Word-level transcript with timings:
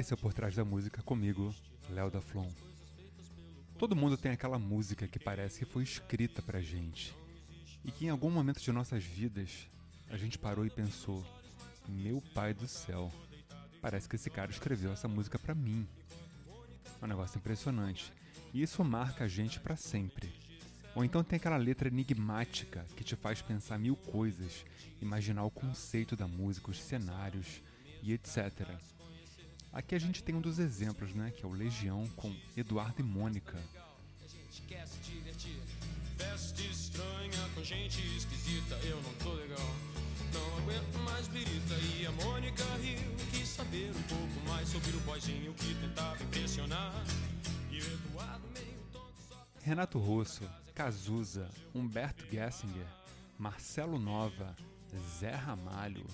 Esse 0.00 0.14
é 0.14 0.16
o 0.16 0.18
Por 0.18 0.32
Trás 0.32 0.56
da 0.56 0.64
Música 0.64 1.02
comigo, 1.02 1.54
Léo 1.90 2.10
da 2.10 2.22
Flon. 2.22 2.48
Todo 3.78 3.94
mundo 3.94 4.16
tem 4.16 4.32
aquela 4.32 4.58
música 4.58 5.06
que 5.06 5.18
parece 5.18 5.58
que 5.58 5.66
foi 5.66 5.82
escrita 5.82 6.40
pra 6.40 6.62
gente 6.62 7.14
e 7.84 7.92
que 7.92 8.06
em 8.06 8.08
algum 8.08 8.30
momento 8.30 8.62
de 8.62 8.72
nossas 8.72 9.04
vidas 9.04 9.68
a 10.08 10.16
gente 10.16 10.38
parou 10.38 10.64
e 10.64 10.70
pensou: 10.70 11.22
Meu 11.86 12.22
pai 12.34 12.54
do 12.54 12.66
céu, 12.66 13.12
parece 13.82 14.08
que 14.08 14.16
esse 14.16 14.30
cara 14.30 14.50
escreveu 14.50 14.90
essa 14.90 15.06
música 15.06 15.38
pra 15.38 15.54
mim. 15.54 15.86
É 16.98 17.04
um 17.04 17.08
negócio 17.08 17.36
impressionante. 17.36 18.10
E 18.54 18.62
isso 18.62 18.82
marca 18.82 19.24
a 19.24 19.28
gente 19.28 19.60
para 19.60 19.76
sempre. 19.76 20.32
Ou 20.94 21.04
então 21.04 21.22
tem 21.22 21.36
aquela 21.36 21.58
letra 21.58 21.88
enigmática 21.88 22.86
que 22.96 23.04
te 23.04 23.16
faz 23.16 23.42
pensar 23.42 23.78
mil 23.78 23.96
coisas, 23.96 24.64
imaginar 25.02 25.44
o 25.44 25.50
conceito 25.50 26.16
da 26.16 26.26
música, 26.26 26.70
os 26.70 26.80
cenários 26.80 27.60
e 28.02 28.14
etc. 28.14 28.80
Aqui 29.72 29.94
a 29.94 29.98
gente 29.98 30.22
tem 30.22 30.34
um 30.34 30.40
dos 30.40 30.58
exemplos, 30.58 31.14
né, 31.14 31.30
que 31.30 31.44
é 31.44 31.48
o 31.48 31.52
Legião 31.52 32.06
com 32.16 32.34
Eduardo 32.56 33.00
e 33.00 33.04
Mônica. 33.04 33.58
Estranha 36.70 37.48
com 37.54 37.64
gente 37.64 38.00
esquisita, 38.16 38.74
eu 38.84 39.00
não 39.02 39.12
tô 39.14 39.32
legal. 39.32 39.74
Não 40.32 40.58
aguento 40.58 40.98
mais 41.04 41.26
birita 41.28 41.74
e 41.96 42.06
a 42.06 42.12
Mônica 42.12 42.64
riu. 42.82 43.16
Quis 43.30 43.48
saber 43.48 43.90
um 43.90 44.02
pouco 44.02 44.48
mais 44.48 44.68
sobre 44.68 44.90
o 44.90 45.00
boizinho 45.00 45.54
que 45.54 45.74
tentava 45.74 46.22
impressionar. 46.22 46.92
E 47.70 47.78
Eduardo 47.78 48.46
meio 48.52 48.78
tonto 48.92 49.14
só... 49.28 49.46
Renato 49.60 49.98
Russo, 49.98 50.42
Cazuza, 50.74 51.48
Humberto 51.74 52.24
Gessinger, 52.30 52.86
Marcelo 53.38 53.98
Nova, 53.98 54.54
Zé 55.18 55.34
Ramalho. 55.34 56.06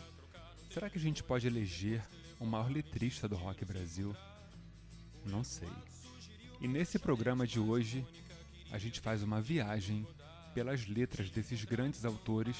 Será 0.70 0.88
que 0.88 0.98
a 0.98 1.00
gente 1.00 1.22
pode 1.22 1.46
eleger 1.46 2.02
o 2.38 2.46
maior 2.46 2.70
letrista 2.70 3.28
do 3.28 3.36
rock 3.36 3.64
Brasil? 3.64 4.14
Não 5.24 5.42
sei. 5.42 5.68
E 6.60 6.68
nesse 6.68 6.98
programa 6.98 7.46
de 7.46 7.58
hoje, 7.58 8.06
a 8.70 8.78
gente 8.78 9.00
faz 9.00 9.22
uma 9.22 9.40
viagem 9.40 10.06
pelas 10.54 10.86
letras 10.86 11.30
desses 11.30 11.64
grandes 11.64 12.04
autores 12.04 12.56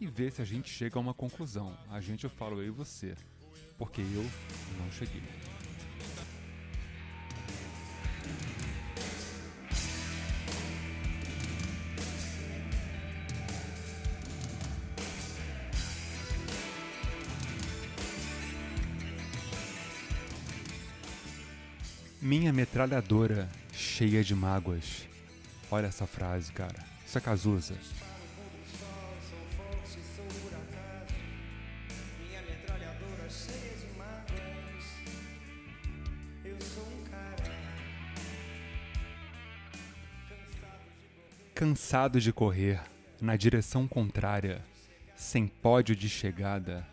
e 0.00 0.06
vê 0.06 0.30
se 0.30 0.42
a 0.42 0.44
gente 0.44 0.68
chega 0.68 0.98
a 0.98 1.00
uma 1.00 1.14
conclusão. 1.14 1.76
A 1.90 2.00
gente 2.00 2.24
eu 2.24 2.30
falo 2.30 2.60
eu 2.60 2.66
e 2.66 2.70
você, 2.70 3.14
porque 3.78 4.00
eu 4.00 4.24
não 4.78 4.90
cheguei. 4.92 5.53
Minha 22.24 22.54
metralhadora 22.54 23.46
cheia 23.70 24.24
de 24.24 24.34
mágoas. 24.34 25.06
Olha 25.70 25.88
essa 25.88 26.06
frase, 26.06 26.50
cara. 26.50 26.82
Isso 27.06 27.18
é 27.18 27.20
Cazuza. 27.20 27.74
Cansado 41.54 42.22
de 42.22 42.32
correr 42.32 42.80
na 43.20 43.36
direção 43.36 43.86
contrária, 43.86 44.64
sem 45.14 45.46
pódio 45.46 45.94
de 45.94 46.08
chegada 46.08 46.88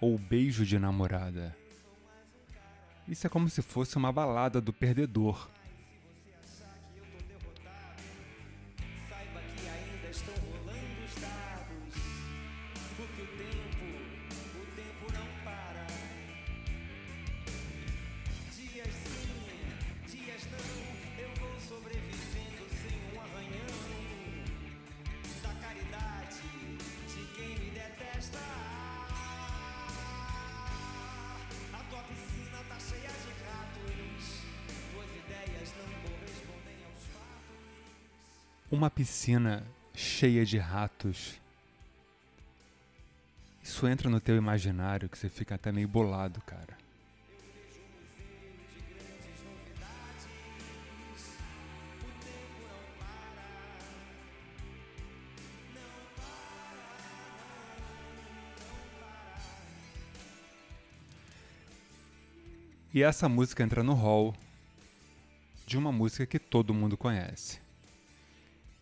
ou 0.00 0.16
beijo 0.16 0.64
de 0.64 0.78
namorada. 0.78 1.65
Isso 3.08 3.26
é 3.26 3.30
como 3.30 3.48
se 3.48 3.62
fosse 3.62 3.96
uma 3.96 4.12
balada 4.12 4.60
do 4.60 4.72
perdedor 4.72 5.48
Uma 38.76 38.90
piscina 38.90 39.66
cheia 39.94 40.44
de 40.44 40.58
ratos. 40.58 41.40
Isso 43.62 43.88
entra 43.88 44.10
no 44.10 44.20
teu 44.20 44.36
imaginário 44.36 45.08
que 45.08 45.16
você 45.16 45.30
fica 45.30 45.54
até 45.54 45.72
meio 45.72 45.88
bolado, 45.88 46.42
cara. 46.42 46.76
E 62.92 63.02
essa 63.02 63.26
música 63.26 63.62
entra 63.62 63.82
no 63.82 63.94
hall 63.94 64.36
de 65.66 65.78
uma 65.78 65.90
música 65.90 66.26
que 66.26 66.38
todo 66.38 66.74
mundo 66.74 66.94
conhece. 66.94 67.65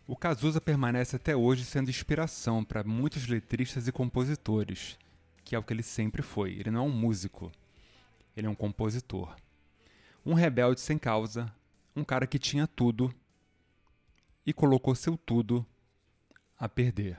O 0.06 0.15
Cazuza 0.15 0.60
permanece 0.60 1.16
até 1.16 1.34
hoje 1.34 1.65
sendo 1.65 1.88
inspiração 1.88 2.62
para 2.62 2.84
muitos 2.84 3.26
letristas 3.26 3.88
e 3.88 3.92
compositores, 3.92 4.98
que 5.42 5.54
é 5.54 5.59
o 5.59 5.62
que 5.62 5.72
ele 5.72 5.82
sempre 5.82 6.20
foi. 6.20 6.53
Ele 6.53 6.70
não 6.70 6.81
é 6.81 6.88
um 6.88 6.92
músico, 6.92 7.50
ele 8.37 8.47
é 8.47 8.50
um 8.50 8.54
compositor. 8.54 9.34
Um 10.25 10.34
rebelde 10.34 10.82
sem 10.82 10.98
causa, 10.98 11.50
um 11.97 12.04
cara 12.04 12.26
que 12.26 12.38
tinha 12.38 12.66
tudo 12.66 13.15
e 14.44 14.53
colocou 14.53 14.94
seu 14.94 15.16
tudo 15.16 15.65
a 16.59 16.69
perder. 16.69 17.19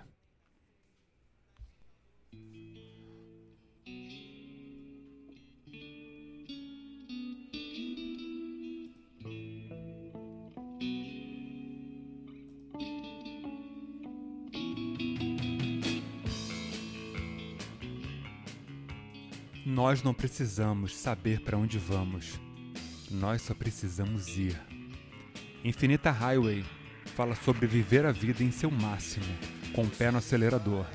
Nós 19.75 20.02
não 20.02 20.13
precisamos 20.13 20.96
saber 20.96 21.41
para 21.41 21.58
onde 21.58 21.78
vamos. 21.78 22.40
Nós 23.12 23.41
só 23.41 23.53
precisamos 23.53 24.38
ir. 24.38 24.58
Infinita 25.66 26.12
Highway 26.12 26.63
fala 27.13 27.36
sobre 27.36 27.68
viver 27.68 28.06
a 28.06 28.14
vida 28.14 28.41
em 28.41 28.52
seu 28.52 28.72
máximo, 28.72 29.25
com 29.74 29.84
o 29.84 29.90
pé 29.90 30.12
no 30.12 30.19
acelerador. 30.19 30.85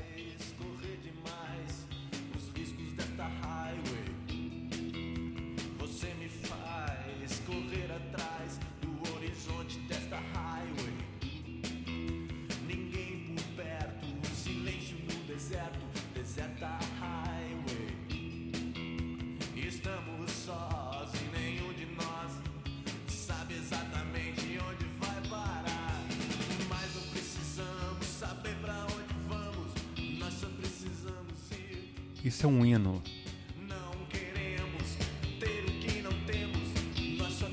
Isso 32.24 32.44
é 32.44 32.48
um 32.48 32.64
hino. 32.64 33.02
Não 33.56 33.92
queremos 34.10 34.96
ter 35.38 35.64
o 35.64 35.72
que 35.80 36.02
não 36.02 36.12
temos, 36.26 36.68
nós 37.18 37.32
só 37.32 37.46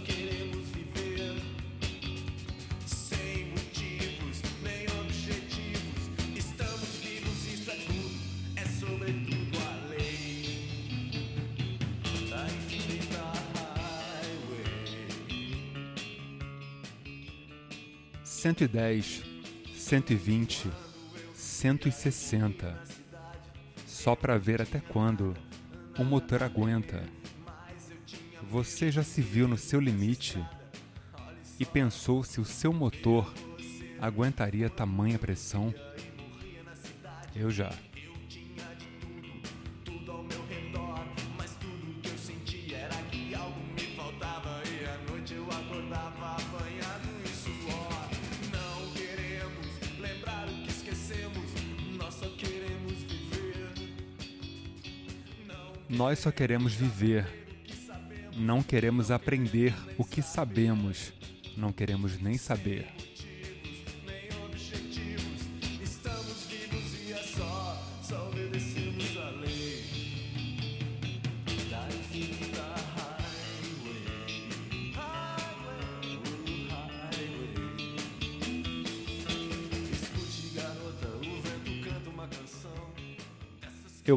só 24.07 24.15
para 24.15 24.38
ver 24.38 24.62
até 24.62 24.80
quando 24.80 25.36
o 26.00 26.04
motor 26.06 26.42
aguenta. 26.42 27.04
Você 28.50 28.89
já 28.89 29.04
se 29.04 29.21
viu 29.21 29.50
no 29.50 29.57
seu 29.57 29.81
limite 29.81 30.42
e 31.59 31.65
pensou 31.65 32.24
se 32.24 32.39
o 32.39 32.45
seu 32.45 32.71
motor 32.71 33.30
aguentaria 34.00 34.69
tamanha 34.69 35.19
pressão? 35.19 35.75
Eu 37.36 37.51
já. 37.51 37.69
Nós 55.98 56.20
só 56.20 56.32
queremos 56.32 56.76
viver. 56.76 57.26
Não 58.36 58.62
queremos 58.62 59.10
aprender 59.10 59.74
o 59.98 60.06
que 60.06 60.22
sabemos. 60.22 61.12
Não 61.58 61.74
queremos 61.74 62.22
nem 62.22 62.38
saber. 62.38 62.86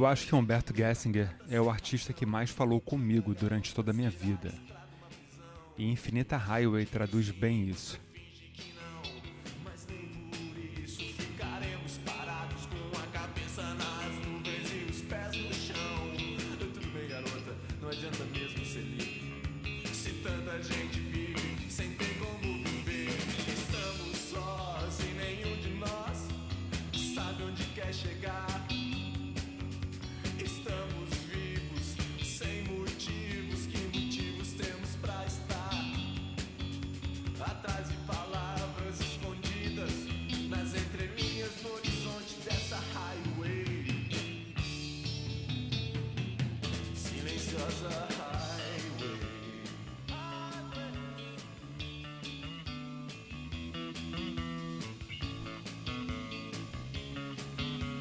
Eu 0.01 0.07
acho 0.07 0.27
que 0.27 0.35
Humberto 0.35 0.75
Gessinger 0.75 1.29
é 1.51 1.61
o 1.61 1.69
artista 1.69 2.11
que 2.15 2.25
mais 2.25 2.49
falou 2.49 2.81
comigo 2.81 3.35
durante 3.35 3.75
toda 3.75 3.91
a 3.91 3.95
minha 3.95 4.09
vida. 4.09 4.51
E 5.77 5.85
Infinita 5.85 6.39
Highway 6.39 6.87
traduz 6.87 7.29
bem 7.29 7.69
isso. 7.69 8.01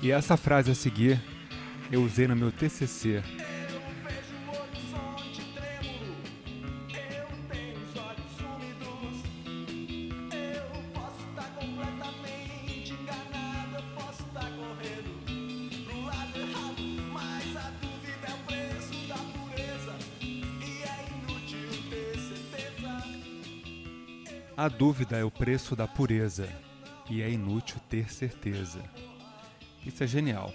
E 0.09 0.11
essa 0.11 0.35
frase 0.35 0.71
a 0.71 0.73
seguir 0.73 1.21
eu 1.91 2.01
usei 2.01 2.27
no 2.27 2.35
meu 2.35 2.51
TCC. 2.51 3.21
A 24.57 24.67
dúvida 24.67 25.17
é 25.17 25.23
o 25.23 25.29
preço 25.29 25.75
da 25.75 25.87
pureza 25.87 26.49
e 27.07 27.21
é 27.21 27.29
inútil 27.29 27.77
ter 27.87 28.11
certeza. 28.11 28.81
Isso 29.85 30.03
é 30.03 30.07
genial. 30.07 30.53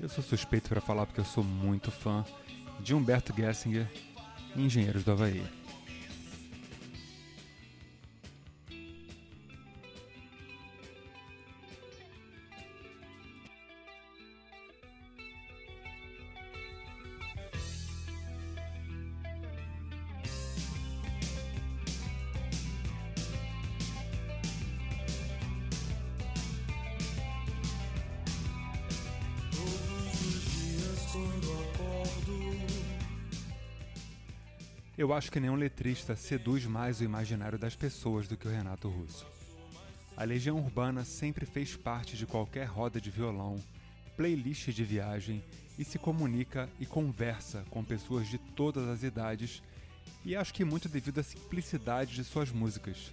Eu 0.00 0.08
sou 0.08 0.22
suspeito 0.22 0.68
para 0.68 0.80
falar 0.80 1.06
porque 1.06 1.20
eu 1.20 1.24
sou 1.24 1.42
muito 1.42 1.90
fã 1.90 2.24
de 2.80 2.94
Humberto 2.94 3.34
Gessinger 3.34 3.90
Engenheiros 4.54 5.04
do 5.04 5.12
Havaí. 5.12 5.42
Eu 34.98 35.12
acho 35.12 35.30
que 35.30 35.38
nenhum 35.38 35.56
letrista 35.56 36.16
seduz 36.16 36.64
mais 36.64 37.00
o 37.00 37.04
imaginário 37.04 37.58
das 37.58 37.76
pessoas 37.76 38.26
do 38.26 38.34
que 38.34 38.48
o 38.48 38.50
Renato 38.50 38.88
Russo. 38.88 39.26
A 40.16 40.24
Legião 40.24 40.56
Urbana 40.56 41.04
sempre 41.04 41.44
fez 41.44 41.76
parte 41.76 42.16
de 42.16 42.24
qualquer 42.24 42.64
roda 42.64 42.98
de 42.98 43.10
violão, 43.10 43.62
playlist 44.16 44.70
de 44.70 44.84
viagem 44.84 45.44
e 45.78 45.84
se 45.84 45.98
comunica 45.98 46.66
e 46.80 46.86
conversa 46.86 47.62
com 47.68 47.84
pessoas 47.84 48.26
de 48.26 48.38
todas 48.38 48.88
as 48.88 49.02
idades, 49.02 49.62
e 50.24 50.34
acho 50.34 50.54
que 50.54 50.64
muito 50.64 50.88
devido 50.88 51.18
à 51.18 51.22
simplicidade 51.22 52.14
de 52.14 52.24
suas 52.24 52.50
músicas. 52.50 53.12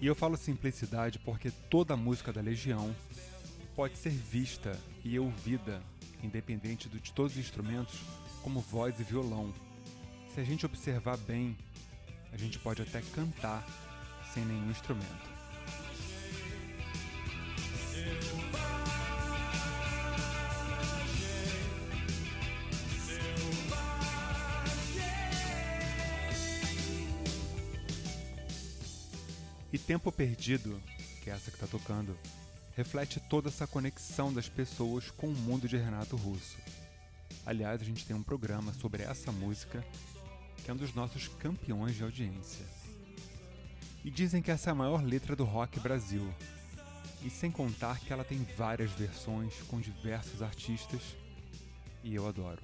E 0.00 0.06
eu 0.06 0.14
falo 0.14 0.36
simplicidade 0.36 1.18
porque 1.18 1.50
toda 1.70 1.96
música 1.96 2.32
da 2.32 2.40
Legião 2.40 2.94
pode 3.74 3.96
ser 3.96 4.10
vista 4.10 4.78
e 5.04 5.18
ouvida, 5.18 5.82
independente 6.22 6.88
de 6.88 7.12
todos 7.12 7.32
os 7.32 7.38
instrumentos, 7.38 8.00
como 8.42 8.60
voz 8.60 8.98
e 9.00 9.04
violão. 9.04 9.52
Se 10.34 10.40
a 10.40 10.44
gente 10.44 10.66
observar 10.66 11.16
bem, 11.18 11.56
a 12.32 12.36
gente 12.36 12.58
pode 12.58 12.82
até 12.82 13.00
cantar 13.14 13.64
sem 14.32 14.44
nenhum 14.44 14.70
instrumento. 14.70 15.34
Tempo 29.86 30.10
Perdido, 30.10 30.80
que 31.22 31.28
é 31.28 31.34
essa 31.34 31.50
que 31.50 31.58
está 31.58 31.66
tocando, 31.66 32.16
reflete 32.74 33.20
toda 33.20 33.50
essa 33.50 33.66
conexão 33.66 34.32
das 34.32 34.48
pessoas 34.48 35.10
com 35.10 35.26
o 35.26 35.34
mundo 35.34 35.68
de 35.68 35.76
Renato 35.76 36.16
Russo. 36.16 36.56
Aliás, 37.44 37.82
a 37.82 37.84
gente 37.84 38.06
tem 38.06 38.16
um 38.16 38.22
programa 38.22 38.72
sobre 38.72 39.02
essa 39.02 39.30
música, 39.30 39.84
que 40.64 40.70
é 40.70 40.74
um 40.74 40.76
dos 40.78 40.94
nossos 40.94 41.28
campeões 41.28 41.96
de 41.96 42.02
audiência. 42.02 42.64
E 44.02 44.10
dizem 44.10 44.40
que 44.40 44.50
essa 44.50 44.70
é 44.70 44.72
a 44.72 44.74
maior 44.74 45.04
letra 45.04 45.36
do 45.36 45.44
rock 45.44 45.78
Brasil. 45.80 46.32
E 47.22 47.28
sem 47.28 47.50
contar 47.50 48.00
que 48.00 48.10
ela 48.10 48.24
tem 48.24 48.38
várias 48.56 48.90
versões 48.92 49.54
com 49.68 49.78
diversos 49.78 50.40
artistas, 50.40 51.02
e 52.02 52.14
eu 52.14 52.26
adoro. 52.26 52.62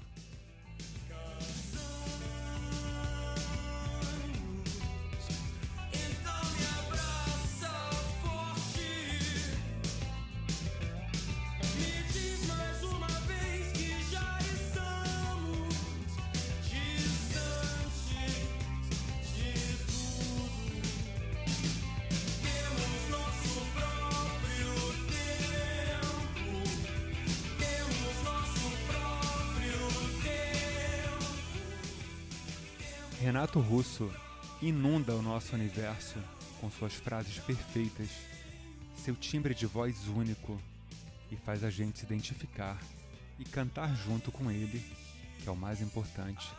Renato 33.31 33.61
Russo 33.61 34.13
inunda 34.61 35.15
o 35.15 35.23
nosso 35.23 35.55
universo 35.55 36.19
com 36.61 36.69
suas 36.69 36.95
frases 36.95 37.39
perfeitas, 37.39 38.09
seu 38.97 39.15
timbre 39.15 39.55
de 39.55 39.67
voz 39.67 40.09
único 40.09 40.61
e 41.31 41.37
faz 41.37 41.63
a 41.63 41.71
gente 41.71 42.01
se 42.01 42.05
identificar 42.05 42.77
e 43.39 43.45
cantar 43.45 43.95
junto 43.95 44.33
com 44.33 44.51
ele, 44.51 44.85
que 45.39 45.49
é 45.49 45.53
o 45.53 45.55
mais 45.55 45.81
importante. 45.81 46.51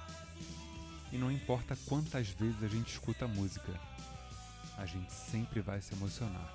E 1.12 1.18
não 1.18 1.30
importa 1.30 1.78
quantas 1.88 2.30
vezes 2.30 2.63
a 2.63 2.70
gente 2.70 2.88
escuta 2.88 3.25
a 3.25 3.28
música, 3.28 3.78
a 4.78 4.86
gente 4.86 5.12
sempre 5.12 5.60
vai 5.60 5.82
se 5.82 5.94
emocionar. 5.94 6.54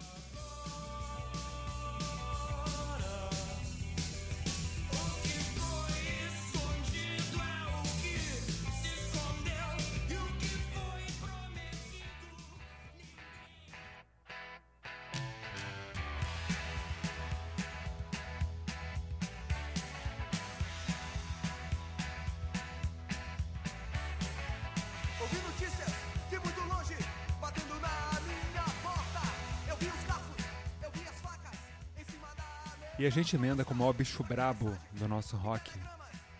E 32.98 33.04
a 33.04 33.10
gente 33.10 33.36
emenda 33.36 33.62
com 33.62 33.74
o 33.74 33.76
maior 33.76 33.92
bicho 33.92 34.24
brabo 34.24 34.74
do 34.92 35.06
nosso 35.06 35.36
rock, 35.36 35.70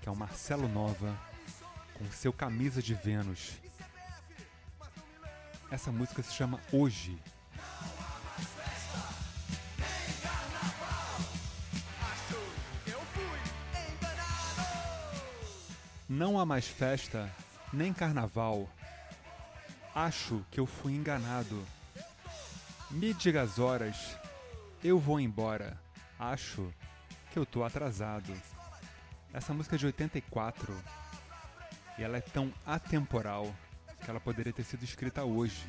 que 0.01 0.09
é 0.09 0.11
o 0.11 0.17
Marcelo 0.17 0.67
Nova, 0.67 1.15
com 1.93 2.11
seu 2.11 2.33
Camisa 2.33 2.81
de 2.81 2.95
Vênus. 2.95 3.53
Essa 5.71 5.93
música 5.93 6.23
se 6.23 6.33
chama 6.33 6.59
Hoje. 6.73 7.19
Não 16.09 16.41
há 16.41 16.47
mais 16.47 16.67
festa, 16.67 17.31
nem 17.71 17.93
carnaval. 17.93 18.67
Acho 19.95 20.43
que 20.51 20.59
eu 20.59 20.65
fui 20.65 20.95
enganado. 20.95 21.63
Me 22.91 23.13
diga 23.13 23.43
as 23.43 23.59
horas, 23.59 24.17
eu 24.83 24.99
vou 24.99 25.21
embora. 25.21 25.85
Acho 26.19 26.73
que 27.33 27.39
eu 27.39 27.45
tô 27.45 27.63
atrasado. 27.65 28.33
Essa 29.33 29.53
música 29.53 29.77
é 29.77 29.79
de 29.79 29.87
84 29.87 30.75
e 31.99 32.03
ela 32.03 32.17
é 32.17 32.21
tão 32.21 32.53
atemporal 32.65 33.55
que 34.03 34.11
ela 34.11 34.21
poderia 34.21 34.53
ter 34.53 34.65
sido 34.65 34.83
escrita 34.83 35.25
hoje. 35.25 35.67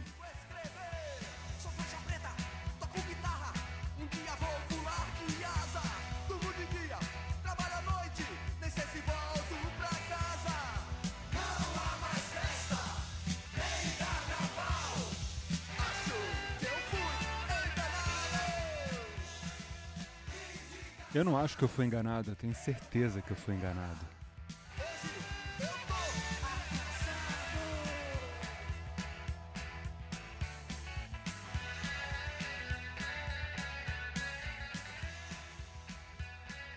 Eu 21.18 21.24
não 21.24 21.36
acho 21.36 21.58
que 21.58 21.64
eu 21.64 21.68
fui 21.68 21.84
enganado, 21.84 22.30
eu 22.30 22.36
tenho 22.36 22.54
certeza 22.54 23.24
que 23.24 23.32
eu 23.32 23.36
fui 23.36 23.56
enganado. 23.56 24.06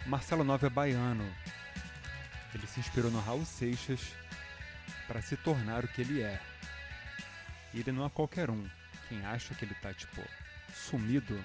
Marcelo 0.06 0.42
Nova 0.42 0.68
é 0.68 0.70
baiano. 0.70 1.30
Ele 2.54 2.66
se 2.66 2.80
inspirou 2.80 3.10
no 3.10 3.20
Raul 3.20 3.44
Seixas 3.44 4.00
para 5.06 5.20
se 5.20 5.36
tornar 5.36 5.84
o 5.84 5.88
que 5.88 6.00
ele 6.00 6.22
é. 6.22 6.40
E 7.74 7.80
ele 7.80 7.92
não 7.92 8.06
é 8.06 8.08
qualquer 8.08 8.48
um. 8.48 8.66
Quem 9.06 9.22
acha 9.26 9.54
que 9.54 9.66
ele 9.66 9.74
tá, 9.74 9.92
tipo, 9.92 10.22
sumido 10.72 11.38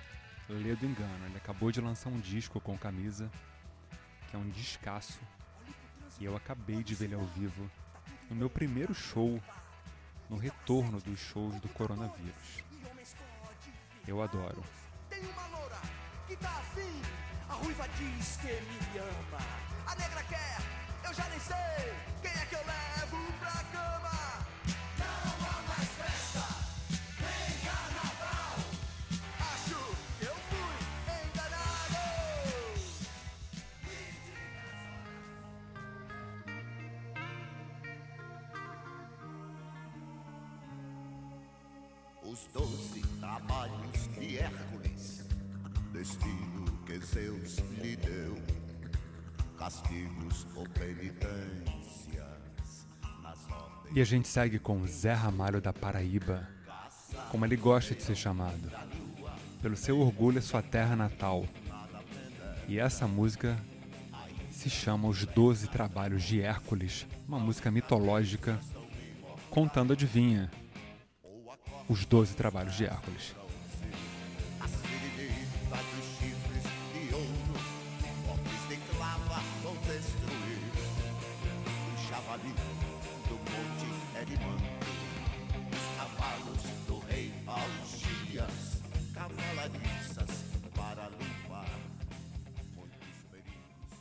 lê 0.54 0.76
do 0.76 0.86
engano. 0.86 1.26
Ele 1.26 1.38
acabou 1.38 1.72
de 1.72 1.82
lançar 1.82 2.10
um 2.10 2.20
disco 2.20 2.60
com 2.60 2.78
camisa, 2.78 3.30
que 4.30 4.36
é 4.36 4.40
um 4.40 4.50
descasso. 4.50 5.20
E 6.20 6.26
eu 6.26 6.36
acabei 6.36 6.84
de 6.84 6.96
ver 6.96 7.06
ele 7.06 7.16
ao 7.16 7.26
vivo 7.26 7.70
no 8.30 8.36
meu 8.36 8.50
primeiro 8.50 8.94
show, 8.94 9.42
no 10.30 10.38
retorno 10.38 11.02
dos 11.02 11.20
shows 11.20 11.60
do 11.60 11.70
coronavírus. 11.70 12.64
Eu 14.08 14.22
adoro. 14.22 14.64
Tem 15.10 15.22
uma 15.22 15.48
loura 15.48 15.82
que 16.28 16.36
tá 16.38 16.50
afim, 16.50 17.02
a 17.50 17.54
ruiva 17.54 17.88
diz 17.90 18.38
que 18.38 18.48
me 18.48 19.00
ama. 19.00 19.38
A 19.88 19.96
negra 19.96 20.24
quer, 20.24 20.58
eu 21.04 21.14
já 21.14 21.28
nem 21.30 21.40
sei 21.40 21.94
quem 22.22 22.32
é 22.32 22.46
que 22.46 22.56
eu 22.56 22.66
levo 22.66 23.34
pra 23.40 23.64
cama. 23.72 24.25
E 53.94 54.02
a 54.02 54.04
gente 54.04 54.28
segue 54.28 54.60
com 54.60 54.86
Zé 54.86 55.14
Ramalho 55.14 55.62
da 55.62 55.72
Paraíba, 55.72 56.48
como 57.32 57.46
ele 57.46 57.56
gosta 57.56 57.96
de 57.96 58.04
ser 58.04 58.16
chamado, 58.16 58.72
pelo 59.62 59.78
seu 59.78 60.00
orgulho 60.00 60.40
e 60.40 60.42
sua 60.42 60.62
terra 60.62 60.96
natal. 60.96 61.46
E 62.68 62.80
essa 62.80 63.08
música 63.08 63.58
se 64.52 64.70
chama 64.70 65.08
Os 65.08 65.26
Doze 65.26 65.68
Trabalhos 65.68 66.24
de 66.24 66.42
Hércules, 66.42 67.06
uma 67.28 67.40
música 67.40 67.72
mitológica 67.72 68.60
contando 69.50 69.94
adivinha 69.94 70.52
os 71.88 72.06
Doze 72.06 72.36
Trabalhos 72.36 72.76
de 72.76 72.86
Hércules. 72.86 73.36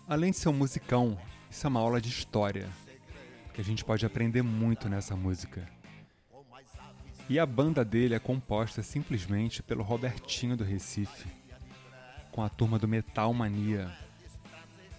Além 0.07 0.33
de 0.33 0.37
ser 0.37 0.51
um 0.51 0.53
musicão, 0.53 1.19
isso 1.51 1.67
é 1.67 1.71
uma 1.71 1.81
aula 1.81 1.99
de 1.99 2.11
história, 2.11 2.69
que 3.55 3.61
a 3.61 3.65
gente 3.65 3.83
pode 3.83 4.05
aprender 4.05 4.43
muito 4.43 4.87
nessa 4.87 5.17
música. 5.17 5.67
E 7.27 7.39
a 7.39 7.47
banda 7.47 7.83
dele 7.83 8.15
é 8.15 8.19
composta 8.19 8.83
simplesmente 8.83 9.63
pelo 9.63 9.83
Robertinho 9.83 10.59
do 10.59 10.63
Recife, 10.63 11.27
com 12.31 12.43
a 12.43 12.51
turma 12.51 12.79
do 12.79 12.87
Metal 12.87 13.33
Mania, 13.33 13.91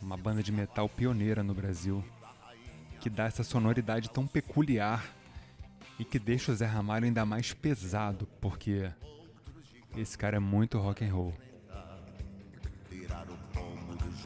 uma 0.01 0.17
banda 0.17 0.41
de 0.41 0.51
metal 0.51 0.89
pioneira 0.89 1.43
no 1.43 1.53
Brasil, 1.53 2.03
que 3.00 3.09
dá 3.09 3.25
essa 3.25 3.43
sonoridade 3.43 4.09
tão 4.09 4.25
peculiar 4.25 5.05
e 6.00 6.03
que 6.03 6.17
deixa 6.17 6.51
o 6.51 6.55
Zé 6.55 6.65
Ramalho 6.65 7.05
ainda 7.05 7.25
mais 7.27 7.53
pesado, 7.53 8.27
porque 8.41 8.91
esse 9.95 10.17
cara 10.17 10.38
é 10.38 10.39
muito 10.39 10.79
rock 10.79 11.05
and 11.05 11.13
roll. 11.13 11.33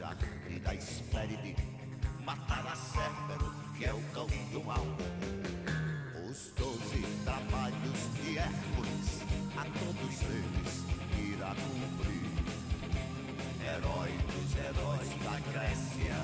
Do 0.00 0.06
jardim 0.06 0.60
da 0.60 2.24
matar 2.24 2.66
a 2.66 2.74
Céfero, 2.74 3.54
que 3.76 3.84
é 3.84 3.92
o 3.92 4.00
cão 4.14 4.26
do 4.50 4.64
mal. 4.64 4.86
Os 6.26 6.52
doze 6.56 7.02
trabalhos 7.22 8.14
de 8.14 8.38
Hércules, 8.38 9.20
a 9.58 9.64
todos 9.78 10.22
eles 10.22 10.84
irá 11.34 11.54
cumprir. 11.54 12.30
Herói 13.62 14.10
dos 14.26 14.56
heróis 14.56 15.10
da 15.22 15.38
Grécia, 15.52 16.16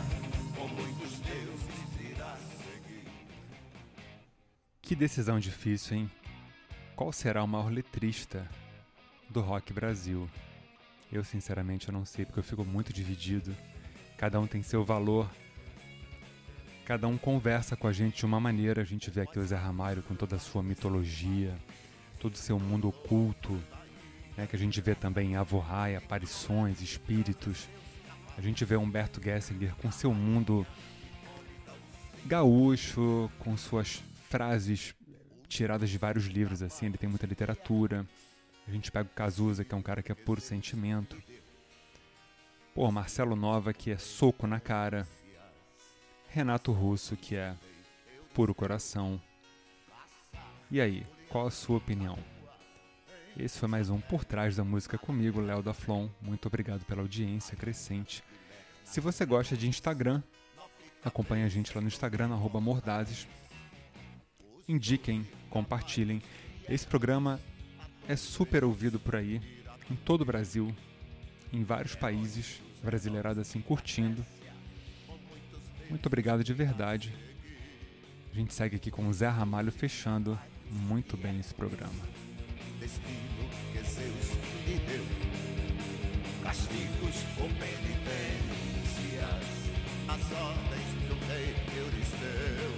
com 0.56 0.68
muitos 0.68 1.18
deuses 1.20 2.00
irá 2.00 2.34
seguir. 2.36 3.10
Que 4.80 4.96
decisão 4.96 5.38
difícil, 5.38 5.98
hein? 5.98 6.10
Qual 6.94 7.12
será 7.12 7.44
o 7.44 7.48
maior 7.48 7.70
letrista 7.70 8.48
do 9.28 9.42
rock 9.42 9.70
Brasil? 9.74 10.30
Eu 11.12 11.22
sinceramente 11.24 11.88
eu 11.88 11.92
não 11.92 12.04
sei, 12.04 12.24
porque 12.24 12.40
eu 12.40 12.44
fico 12.44 12.64
muito 12.64 12.92
dividido. 12.92 13.54
Cada 14.16 14.40
um 14.40 14.46
tem 14.46 14.62
seu 14.62 14.84
valor. 14.84 15.30
Cada 16.84 17.06
um 17.08 17.18
conversa 17.18 17.76
com 17.76 17.86
a 17.86 17.92
gente 17.92 18.18
de 18.18 18.26
uma 18.26 18.40
maneira. 18.40 18.82
A 18.82 18.84
gente 18.84 19.10
vê 19.10 19.22
aqui 19.22 19.38
o 19.38 19.46
Zé 19.46 19.56
Ramalho 19.56 20.02
com 20.02 20.14
toda 20.14 20.36
a 20.36 20.38
sua 20.38 20.62
mitologia, 20.62 21.54
todo 22.20 22.34
o 22.34 22.38
seu 22.38 22.58
mundo 22.58 22.88
oculto, 22.88 23.60
né, 24.36 24.46
que 24.46 24.54
a 24.54 24.58
gente 24.58 24.80
vê 24.80 24.94
também 24.94 25.32
em 25.32 25.36
Avorrai, 25.36 25.96
aparições, 25.96 26.80
espíritos. 26.80 27.68
A 28.36 28.40
gente 28.40 28.64
vê 28.64 28.76
Humberto 28.76 29.20
Gessinger 29.22 29.74
com 29.76 29.90
seu 29.90 30.12
mundo 30.12 30.66
gaúcho, 32.26 33.30
com 33.38 33.56
suas 33.56 34.02
frases 34.28 34.94
tiradas 35.48 35.88
de 35.88 35.96
vários 35.96 36.26
livros, 36.26 36.62
assim, 36.62 36.86
ele 36.86 36.98
tem 36.98 37.08
muita 37.08 37.26
literatura. 37.26 38.06
A 38.66 38.70
gente 38.70 38.90
pega 38.90 39.08
o 39.08 39.14
Cazuza, 39.14 39.64
que 39.64 39.74
é 39.74 39.76
um 39.76 39.82
cara 39.82 40.02
que 40.02 40.10
é 40.10 40.14
puro 40.14 40.40
sentimento. 40.40 41.16
Pô, 42.74 42.90
Marcelo 42.90 43.36
Nova, 43.36 43.72
que 43.72 43.92
é 43.92 43.96
soco 43.96 44.46
na 44.46 44.58
cara. 44.58 45.06
Renato 46.28 46.72
Russo, 46.72 47.16
que 47.16 47.36
é 47.36 47.54
puro 48.34 48.54
coração. 48.54 49.20
E 50.70 50.80
aí, 50.80 51.06
qual 51.28 51.46
a 51.46 51.50
sua 51.50 51.78
opinião? 51.78 52.18
Esse 53.38 53.58
foi 53.58 53.68
mais 53.68 53.88
um 53.88 54.00
Por 54.00 54.24
Trás 54.24 54.56
da 54.56 54.64
Música 54.64 54.98
comigo, 54.98 55.40
Léo 55.40 55.62
da 55.62 55.72
Flon. 55.72 56.08
Muito 56.20 56.46
obrigado 56.46 56.84
pela 56.84 57.02
audiência 57.02 57.56
crescente. 57.56 58.24
Se 58.82 59.00
você 59.00 59.24
gosta 59.24 59.56
de 59.56 59.68
Instagram, 59.68 60.22
acompanhe 61.04 61.44
a 61.44 61.48
gente 61.48 61.74
lá 61.74 61.80
no 61.80 61.86
Instagram, 61.86 62.32
arroba 62.32 62.60
Mordazes. 62.60 63.28
Indiquem, 64.68 65.26
compartilhem. 65.50 66.20
Esse 66.68 66.86
programa 66.86 67.40
é 68.08 68.16
super 68.16 68.64
ouvido 68.64 68.98
por 68.98 69.16
aí, 69.16 69.40
em 69.90 69.96
todo 69.96 70.22
o 70.22 70.24
Brasil, 70.24 70.74
em 71.52 71.62
vários 71.62 71.94
países, 71.94 72.60
brasileirada 72.82 73.40
assim 73.40 73.60
curtindo. 73.60 74.24
Muito 75.88 76.06
obrigado 76.06 76.42
de 76.42 76.52
verdade. 76.52 77.12
A 78.32 78.34
gente 78.34 78.52
segue 78.52 78.76
aqui 78.76 78.90
com 78.90 79.08
o 79.08 79.12
Zé 79.12 79.28
Ramalho 79.28 79.72
fechando 79.72 80.38
muito 80.70 81.16
bem 81.16 81.38
esse 81.40 81.54
programa. 81.54 81.94
Castigos 86.42 87.24
ou 87.38 87.48
penitências, 87.48 87.96
as 90.06 90.32
ordens 90.32 90.94
do 91.08 91.14
rei 91.26 91.54
Euristeu. 91.76 92.70